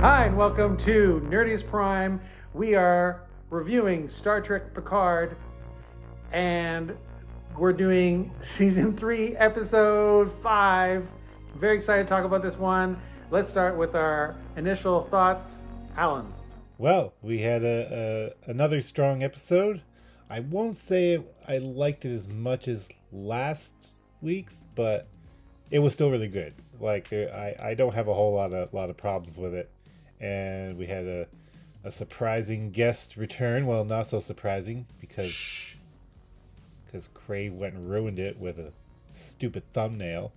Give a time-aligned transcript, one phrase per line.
[0.00, 2.20] Hi, and welcome to Nerdiest Prime.
[2.52, 5.38] We are reviewing Star Trek Picard,
[6.32, 6.94] and
[7.56, 11.08] we're doing season three, episode five.
[11.56, 13.00] Very excited to talk about this one.
[13.30, 15.62] Let's start with our initial thoughts.
[15.96, 16.30] Alan.
[16.76, 19.80] Well, we had a, a another strong episode.
[20.28, 23.72] I won't say I liked it as much as last
[24.20, 25.08] week's, but
[25.70, 26.52] it was still really good.
[26.78, 29.70] Like I, I don't have a whole lot of lot of problems with it,
[30.20, 31.26] and we had a
[31.84, 33.66] a surprising guest return.
[33.66, 35.36] Well, not so surprising because
[36.84, 38.72] because Crave went and ruined it with a
[39.12, 40.32] stupid thumbnail,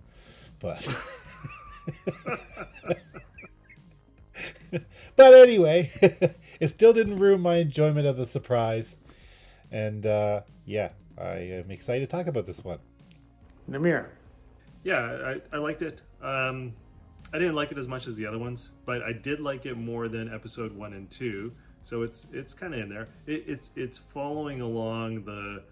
[0.60, 0.86] but.
[5.16, 5.90] but anyway,
[6.60, 8.96] it still didn't ruin my enjoyment of the surprise.
[9.72, 12.78] And uh, yeah, I am excited to talk about this one.
[13.68, 14.06] Namir.
[14.82, 16.00] Yeah, I, I liked it.
[16.22, 16.72] Um,
[17.32, 19.76] I didn't like it as much as the other ones, but I did like it
[19.76, 21.52] more than episode one and two.
[21.82, 23.06] So it's it's kind of in there.
[23.24, 25.62] It, it's it's following along the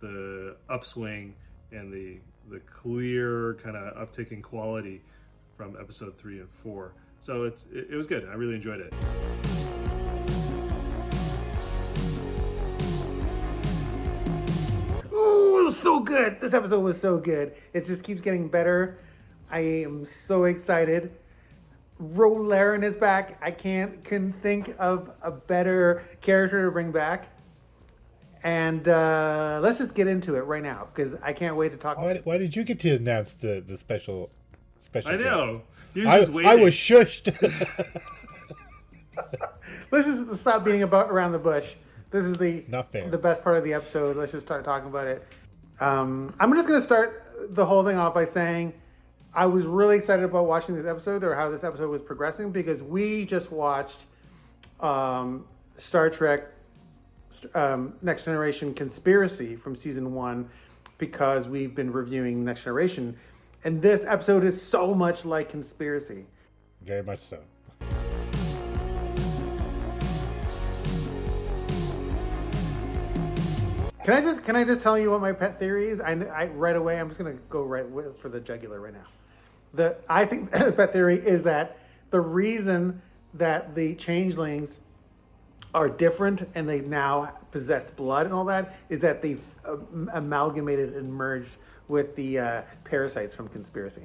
[0.00, 1.34] the upswing
[1.70, 2.18] and the
[2.50, 5.00] the clear kind of uptick in quality
[5.56, 6.94] from episode three and four.
[7.20, 8.28] So it's it, it was good.
[8.28, 8.92] I really enjoyed it.
[15.12, 16.40] Ooh, it was so good.
[16.40, 17.54] This episode was so good.
[17.72, 18.98] It just keeps getting better.
[19.56, 21.12] I am so excited.
[21.98, 23.38] Ro Laren is back.
[23.40, 27.30] I can't can think of a better character to bring back.
[28.42, 31.96] And uh, let's just get into it right now because I can't wait to talk.
[31.96, 34.28] Why, why did you get to announce the, the special
[34.82, 35.12] special?
[35.12, 35.62] I know.
[35.94, 36.30] guest?
[36.34, 36.52] You I.
[36.52, 37.32] I was shushed.
[39.90, 41.72] Let's just stop beating about around the bush.
[42.10, 43.08] This is the Not fair.
[43.08, 44.16] the best part of the episode.
[44.16, 45.26] Let's just start talking about it.
[45.80, 48.74] Um, I'm just going to start the whole thing off by saying
[49.36, 52.82] I was really excited about watching this episode or how this episode was progressing because
[52.82, 54.06] we just watched
[54.80, 55.44] um,
[55.76, 56.44] Star Trek
[57.54, 60.48] um, Next Generation Conspiracy from season one
[60.96, 63.14] because we've been reviewing Next Generation,
[63.62, 66.24] and this episode is so much like Conspiracy.
[66.80, 67.38] Very much so.
[74.02, 76.00] Can I just can I just tell you what my pet theory is?
[76.00, 79.04] I, I right away I'm just gonna go right with, for the jugular right now.
[79.74, 81.78] The I think the pet theory is that
[82.10, 83.02] the reason
[83.34, 84.80] that the changelings
[85.74, 90.94] are different and they now possess blood and all that is that they've um, amalgamated
[90.94, 91.56] and merged
[91.88, 94.02] with the uh, parasites from conspiracy.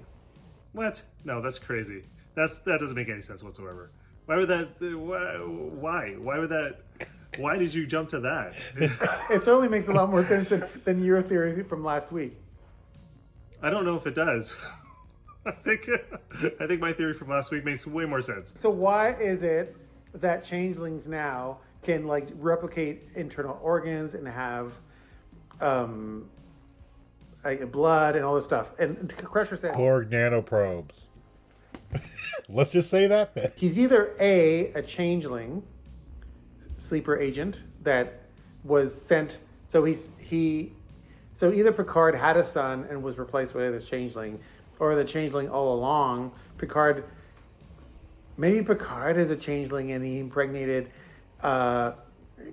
[0.73, 1.01] What?
[1.23, 2.03] No, that's crazy.
[2.35, 3.91] That's that doesn't make any sense whatsoever.
[4.25, 4.69] Why would that?
[4.81, 5.37] uh, Why?
[5.37, 6.81] Why, why would that?
[7.37, 8.53] Why did you jump to that?
[9.31, 12.37] It certainly makes a lot more sense than, than your theory from last week.
[13.63, 14.55] I don't know if it does.
[15.45, 15.89] I think
[16.59, 18.53] I think my theory from last week makes way more sense.
[18.59, 19.75] So why is it
[20.13, 24.73] that changelings now can like replicate internal organs and have
[25.59, 26.29] um
[27.43, 28.71] like, blood and all this stuff?
[28.79, 30.91] And Crusher said Borg nanoprobes.
[32.49, 33.51] Let's just say that then.
[33.55, 35.63] he's either a a changeling
[36.77, 38.21] sleeper agent that
[38.63, 39.39] was sent.
[39.67, 40.73] So he's he.
[41.33, 44.39] So either Picard had a son and was replaced by this changeling,
[44.81, 46.31] or the changeling all along.
[46.57, 47.05] Picard
[48.35, 50.89] maybe Picard is a changeling and he impregnated
[51.41, 51.91] uh,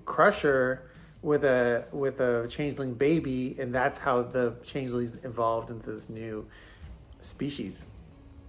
[0.04, 0.82] Crusher
[1.22, 6.46] with a with a changeling baby, and that's how the changelings evolved into this new
[7.22, 7.86] species.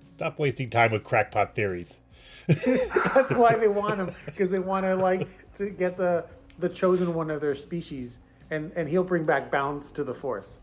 [0.03, 1.97] Stop wasting time with crackpot theories.
[2.47, 6.25] That's why they want him because they want to like to get the
[6.59, 8.19] the chosen one of their species,
[8.51, 10.59] and and he'll bring back balance to the force.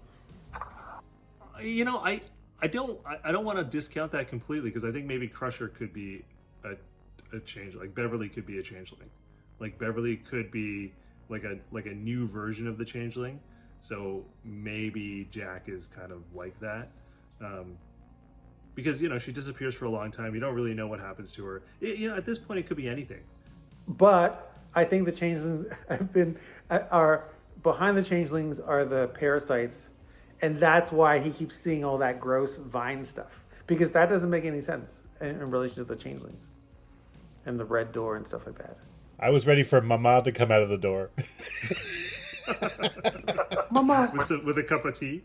[1.61, 2.21] You know, I
[2.61, 5.93] I don't I, don't want to discount that completely because I think maybe Crusher could
[5.93, 6.25] be
[6.65, 6.75] a
[7.37, 9.11] a change like Beverly could be a changeling.
[9.59, 10.93] Like Beverly could be
[11.29, 13.41] like a like a new version of the changeling.
[13.81, 16.89] So maybe Jack is kind of like that.
[17.41, 17.77] Um,
[18.75, 20.35] because you know she disappears for a long time.
[20.35, 21.63] You don't really know what happens to her.
[21.81, 23.23] It- you know, at this point, it could be anything.
[23.89, 26.39] But I think the changelings have been
[26.71, 27.25] are
[27.63, 29.91] behind the changelings are the parasites,
[30.43, 34.45] and that's why he keeps seeing all that gross vine stuff because that doesn't make
[34.45, 36.47] any sense in, in relation to the changelings
[37.47, 38.77] and the red door and stuff like that.
[39.19, 41.11] I was ready for Mama to come out of the door.
[43.71, 45.23] Mama, with, some, with a cup of tea.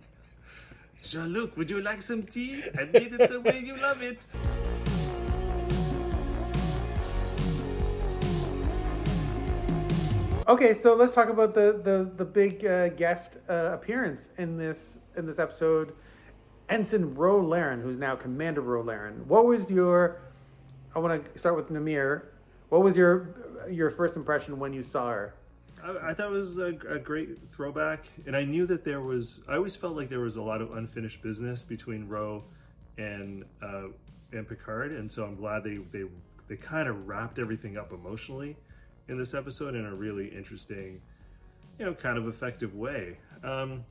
[1.03, 2.63] Jean Luc, would you like some tea?
[2.77, 4.25] I made it the way you love it.
[10.47, 14.97] Okay, so let's talk about the the the big uh, guest uh, appearance in this
[15.15, 15.93] in this episode.
[16.69, 19.27] Ensign Ro Laren, who's now Commander Ro Laren.
[19.27, 20.21] What was your
[20.93, 22.23] I want to start with Namir.
[22.69, 23.29] What was your
[23.69, 25.33] your first impression when you saw her?
[25.83, 29.41] I, thought it was a, a great throwback, and I knew that there was.
[29.47, 32.43] I always felt like there was a lot of unfinished business between Ro
[32.97, 33.87] and uh,
[34.31, 36.03] and Picard, and so I'm glad they they
[36.47, 38.57] they kind of wrapped everything up emotionally
[39.07, 41.01] in this episode in a really interesting,
[41.79, 43.17] you know, kind of effective way.
[43.43, 43.85] Um,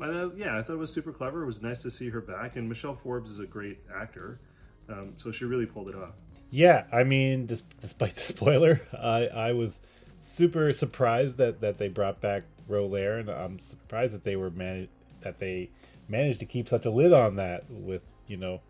[0.00, 1.42] Yeah, I thought it was super clever.
[1.42, 4.40] It was nice to see her back, and Michelle Forbes is a great actor,
[4.88, 6.14] um, so she really pulled it off.
[6.50, 9.80] Yeah, I mean, dis- despite the spoiler, I I was
[10.18, 14.88] super surprised that that they brought back Rolaire, and I'm surprised that they were man
[15.20, 15.70] that they
[16.08, 18.60] managed to keep such a lid on that with you know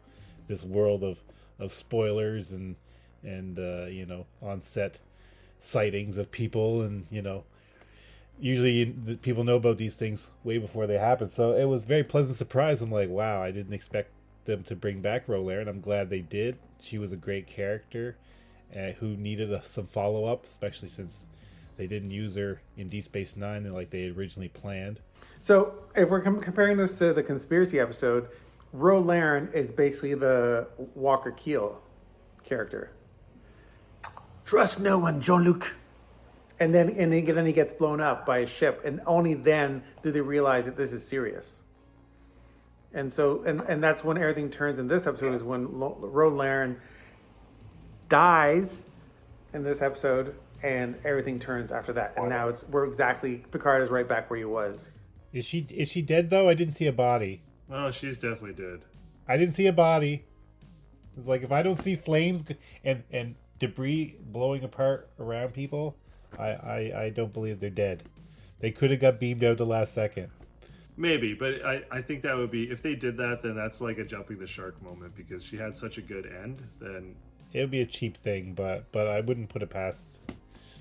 [0.48, 1.19] this world of
[1.58, 2.76] of spoilers and
[3.22, 4.98] and uh, you know on set
[5.60, 7.44] sightings of people and you know
[8.40, 12.02] usually the people know about these things way before they happen so it was very
[12.02, 14.11] pleasant surprise i'm like wow i didn't expect
[14.44, 18.17] them to bring back Rolaire, and i'm glad they did she was a great character
[18.76, 21.25] uh, who needed a, some follow-up especially since
[21.76, 25.00] they didn't use her in Deep Space nine like they had originally planned
[25.40, 28.29] So, if we're com- comparing this to the conspiracy episode,
[28.73, 31.81] Ro Laren is basically the Walker Keel
[32.44, 32.90] character.
[34.44, 35.76] Trust no one, Jean Luc.
[36.62, 39.82] And then, and he- then he gets blown up by a ship, and only then
[40.02, 41.60] do they realize that this is serious.
[42.94, 46.28] And so, and, and that's when everything turns in this episode is when Lo- Ro
[46.28, 46.76] Laren
[48.08, 48.84] dies
[49.54, 52.14] in this episode, and everything turns after that.
[52.16, 54.90] And now it's we're exactly Picard is right back where he was.
[55.32, 57.42] is she is she dead though i didn't see a body
[57.74, 58.80] Oh, she's definitely dead.
[59.26, 60.26] I didn't see a body.
[61.16, 62.44] It's like if I don't see flames
[62.84, 65.96] and and debris blowing apart around people,
[66.38, 68.05] I I, I don't believe they're dead.
[68.61, 70.31] They could have got beamed out the last second.
[70.96, 73.99] Maybe, but I, I think that would be if they did that, then that's like
[73.99, 76.62] a jumping the shark moment because she had such a good end.
[76.81, 77.17] Then
[77.52, 80.06] It would be a cheap thing, but but I wouldn't put it past.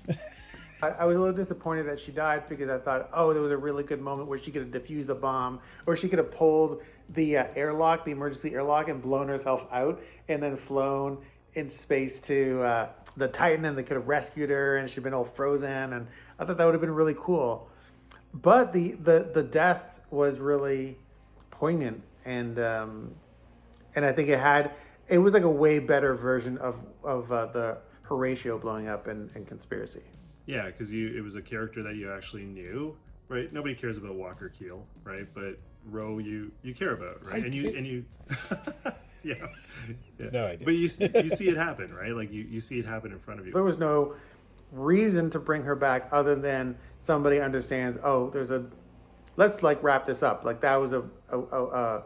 [0.82, 3.52] I, I was a little disappointed that she died because I thought, oh, there was
[3.52, 6.32] a really good moment where she could have defused the bomb, or she could have
[6.32, 11.18] pulled the uh, airlock, the emergency airlock, and blown herself out, and then flown
[11.54, 15.14] in space to uh, the Titan, and they could have rescued her, and she'd been
[15.14, 16.06] all frozen, and
[16.38, 17.68] I thought that would have been really cool.
[18.34, 20.96] But the the the death was really
[21.50, 23.14] poignant, and um,
[23.94, 24.72] and I think it had
[25.08, 29.30] it was like a way better version of of uh, the Horatio blowing up in,
[29.34, 30.02] in Conspiracy.
[30.46, 32.96] yeah, because you it was a character that you actually knew,
[33.28, 33.52] right?
[33.52, 35.26] Nobody cares about Walker Keel, right?
[35.34, 35.58] But
[35.90, 37.42] Ro, you you care about, right?
[37.42, 38.04] I and you did- and you,
[39.24, 39.34] yeah,
[40.18, 40.30] yeah.
[40.32, 40.64] No, I didn't.
[40.64, 42.14] But you see- you see it happen, right?
[42.14, 43.52] Like you you see it happen in front of you.
[43.52, 44.14] there was no
[44.70, 48.64] reason to bring her back other than somebody understands oh there's a
[49.36, 52.02] let's like wrap this up like that was a a, a, a-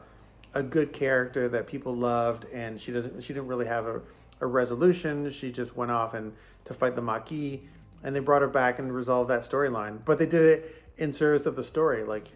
[0.54, 4.00] a good character that people loved and she doesn't she didn't really have a,
[4.40, 6.32] a resolution she just went off and
[6.64, 7.60] to fight the Maquis
[8.02, 11.44] and they brought her back and resolved that storyline but they did it in service
[11.46, 12.28] of the story like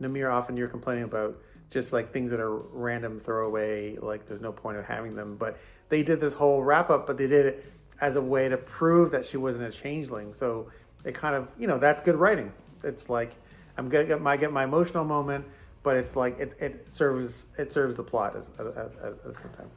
[0.00, 1.36] Namir often you're complaining about
[1.70, 5.36] just like things that are random throwaway like there's no point of having them.
[5.36, 8.56] But they did this whole wrap up but they did it as a way to
[8.56, 10.34] prove that she wasn't a changeling.
[10.34, 10.70] So
[11.04, 12.52] it kind of you know that's good writing.
[12.84, 13.34] It's like
[13.76, 15.44] i'm gonna get my get my emotional moment
[15.82, 19.70] but it's like it, it serves it serves the plot as as, as, as time.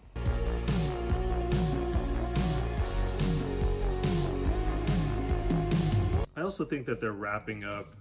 [6.35, 7.93] I also think that they're wrapping up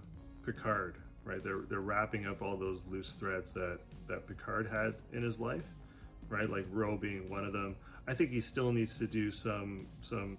[0.45, 1.43] Picard, right?
[1.43, 5.65] They're they're wrapping up all those loose threads that that Picard had in his life,
[6.29, 6.49] right?
[6.49, 7.75] Like Ro being one of them.
[8.07, 10.37] I think he still needs to do some some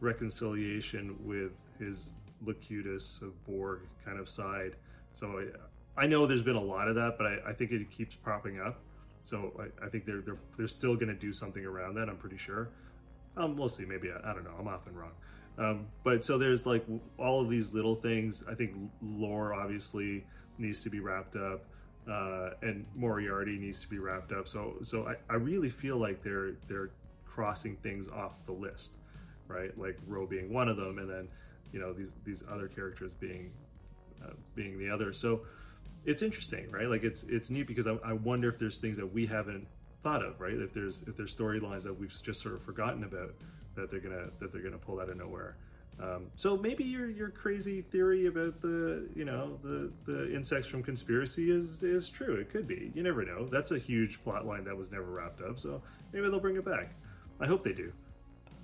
[0.00, 2.12] reconciliation with his
[2.44, 4.76] Locutus of Borg kind of side.
[5.14, 5.40] So
[5.96, 8.16] I, I know there's been a lot of that, but I, I think it keeps
[8.16, 8.80] popping up.
[9.22, 12.08] So I, I think they're they're they're still going to do something around that.
[12.08, 12.68] I'm pretty sure.
[13.36, 13.84] Um, we'll see.
[13.84, 14.54] Maybe I, I don't know.
[14.58, 15.12] I'm often wrong.
[15.56, 16.84] Um, but so there's like
[17.18, 18.42] all of these little things.
[18.48, 20.24] I think Lore obviously
[20.58, 21.64] needs to be wrapped up,
[22.10, 24.48] uh, and Moriarty needs to be wrapped up.
[24.48, 26.90] So so I, I really feel like they're they're
[27.24, 28.92] crossing things off the list,
[29.46, 29.76] right?
[29.78, 31.28] Like Ro being one of them, and then
[31.72, 33.52] you know these these other characters being
[34.24, 35.12] uh, being the other.
[35.12, 35.42] So
[36.04, 36.88] it's interesting, right?
[36.88, 39.66] Like it's it's neat because I, I wonder if there's things that we haven't
[40.02, 40.54] thought of, right?
[40.54, 43.34] If there's if there's storylines that we've just sort of forgotten about
[43.74, 45.56] that they're gonna that they're gonna pull out of nowhere.
[46.00, 50.82] Um, so maybe your your crazy theory about the you know the the insects from
[50.82, 52.34] conspiracy is is true.
[52.34, 52.90] It could be.
[52.94, 53.46] You never know.
[53.46, 55.58] That's a huge plot line that was never wrapped up.
[55.58, 56.94] So maybe they'll bring it back.
[57.40, 57.92] I hope they do.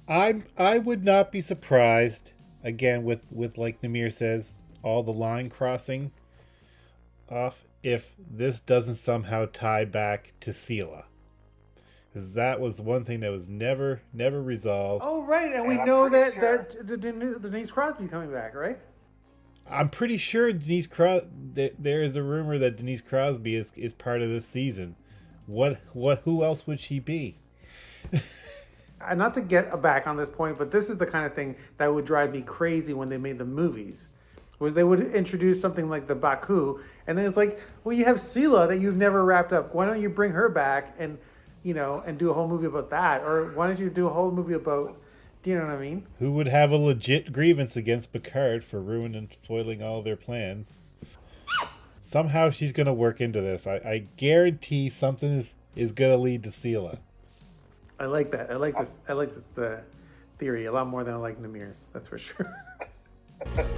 [0.09, 2.33] I I would not be surprised
[2.65, 6.11] again with with like Namir says all the line crossing
[7.29, 11.05] off if this doesn't somehow tie back to Sela
[12.13, 15.05] 'Cause that was one thing that was never, never resolved.
[15.07, 18.55] Oh, right, and we I'm know that sure- that the Den- Denise Crosby coming back,
[18.57, 18.79] right?
[19.71, 21.29] I'm pretty sure Denise Cros.
[21.55, 24.97] There, there is a rumor that Denise Crosby is is part of this season.
[25.47, 25.79] What?
[25.93, 26.23] What?
[26.25, 27.39] Who else would she be?
[29.01, 31.55] Uh, not to get back on this point, but this is the kind of thing
[31.79, 34.09] that would drive me crazy when they made the movies.
[34.59, 38.17] Was they would introduce something like the Ba'ku, and then it's like, well, you have
[38.17, 39.75] Sela that you've never wrapped up.
[39.75, 41.17] Why don't you bring her back and,
[41.63, 43.23] you know, and do a whole movie about that?
[43.23, 44.97] Or why don't you do a whole movie about,
[45.43, 46.07] do you know what I mean?
[46.19, 50.73] Who would have a legit grievance against Picard for ruining and foiling all their plans?
[52.07, 53.67] Somehow she's going to work into this.
[53.67, 56.99] I, I guarantee something is, is going to lead to Sela.
[57.99, 58.51] I like that.
[58.51, 58.97] I like this.
[59.09, 59.81] I like this uh,
[60.39, 61.77] theory a lot more than I like Namir's.
[61.93, 62.53] That's for sure.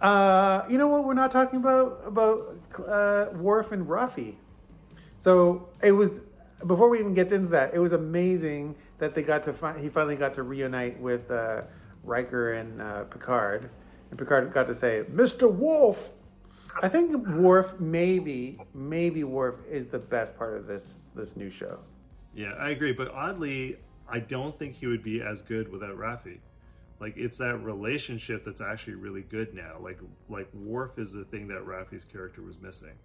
[0.00, 1.04] uh, you know what?
[1.04, 2.56] We're not talking about about
[2.88, 4.36] uh, Worf and Rafi.
[5.18, 6.20] So it was
[6.66, 7.74] before we even get into that.
[7.74, 11.62] It was amazing that they got to fi- he finally got to reunite with uh,
[12.02, 13.68] Riker and uh, Picard,
[14.10, 15.50] and Picard got to say, "Mr.
[15.50, 16.12] Worf."
[16.82, 21.78] I think Worf maybe maybe Worf is the best part of this this new show.
[22.34, 22.92] Yeah, I agree.
[22.92, 23.76] But oddly,
[24.08, 26.38] I don't think he would be as good without Rafi.
[27.00, 29.76] Like it's that relationship that's actually really good now.
[29.80, 32.98] Like like Worf is the thing that Rafi's character was missing.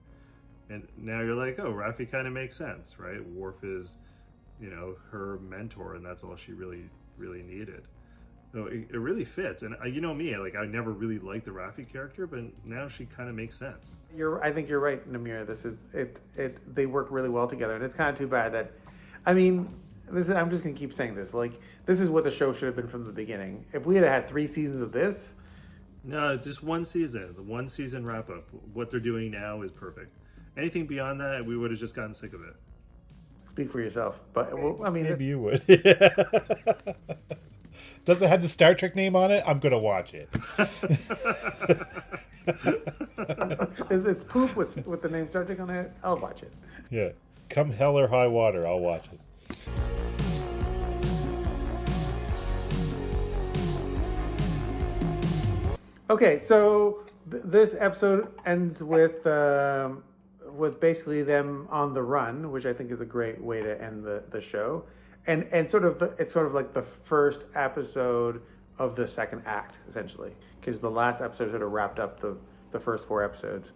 [0.69, 3.25] And now you're like, oh, Rafi kind of makes sense, right?
[3.25, 3.97] Worf is,
[4.59, 7.83] you know, her mentor, and that's all she really really needed.
[8.51, 9.63] So it, it really fits.
[9.63, 12.87] And uh, you know me, like I never really liked the Rafi character, but now
[12.87, 13.97] she kind of makes sense.
[14.15, 15.47] You're I think you're right, Namir.
[15.47, 18.53] This is it it they work really well together, and it's kind of too bad
[18.53, 18.71] that
[19.25, 19.73] I mean
[20.11, 22.67] this is, I'm just gonna keep saying this like this is what the show should
[22.67, 23.65] have been from the beginning.
[23.73, 25.33] If we had had three seasons of this,
[26.03, 27.33] No, just one season.
[27.35, 28.47] The one season wrap up.
[28.73, 30.15] What they're doing now is perfect.
[30.57, 32.55] Anything beyond that, we would have just gotten sick of it.
[33.41, 34.19] speak for yourself.
[34.33, 35.61] But well, I mean, it's, Maybe you would.
[38.05, 39.43] Does it have the Star Trek name on it?
[39.47, 40.29] I'm going to watch it.
[42.47, 45.91] it's, it's poop with with the name Star Trek on it.
[46.03, 46.51] I'll watch it.
[46.89, 47.09] Yeah.
[47.49, 49.19] Come hell or high water, I'll watch it.
[56.09, 60.03] Okay, so th- this episode ends with um,
[60.51, 64.03] with basically them on the run, which I think is a great way to end
[64.03, 64.83] the, the show,
[65.25, 68.41] and and sort of the, it's sort of like the first episode
[68.77, 72.37] of the second act, essentially, because the last episode sort of wrapped up the
[72.71, 73.73] the first four episodes,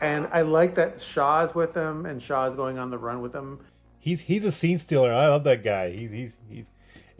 [0.00, 3.58] and I like that Shaw's with them and Shaw's going on the run with them.
[3.98, 5.12] He's he's a scene stealer.
[5.12, 5.90] I love that guy.
[5.90, 6.66] He's he's he's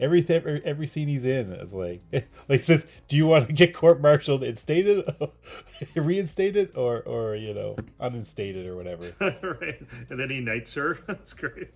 [0.01, 3.53] every every, every scene he's in is like like he says, "Do you want to
[3.53, 5.07] get court-martialed, instated,
[5.95, 9.05] reinstated, or or you know uninstated or whatever?"
[9.61, 9.81] right.
[10.09, 10.97] And then he knights her.
[11.07, 11.69] That's great.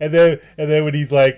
[0.00, 1.34] And then and then when he's like,